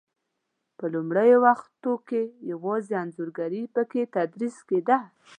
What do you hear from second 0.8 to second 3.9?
لومړنیو وختو کې یوازې انځورګري په